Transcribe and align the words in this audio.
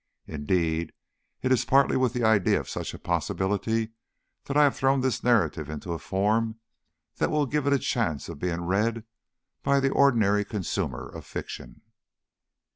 Indeed, 0.25 0.93
it 1.43 1.51
is 1.51 1.63
partly 1.63 1.95
with 1.95 2.13
the 2.13 2.23
idea 2.23 2.59
of 2.59 2.67
such 2.67 2.95
a 2.95 2.97
possibility 2.97 3.91
that 4.45 4.57
I 4.57 4.63
have 4.63 4.75
thrown 4.75 5.01
this 5.01 5.23
narrative 5.23 5.69
into 5.69 5.93
a 5.93 5.99
form 5.99 6.59
that 7.17 7.29
will 7.29 7.45
give 7.45 7.67
it 7.67 7.73
a 7.73 7.77
chance 7.77 8.27
of 8.27 8.39
being 8.39 8.61
read 8.63 9.03
by 9.61 9.79
the 9.79 9.91
ordinary 9.91 10.43
consumer 10.43 11.07
of 11.07 11.23
fiction. 11.23 11.81